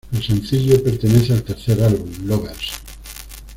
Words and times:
El 0.11 0.23
sencillo 0.23 0.83
pertenece 0.83 1.31
al 1.33 1.43
tercer 1.43 1.83
álbum 1.83 2.11
"Lovers". 2.23 2.71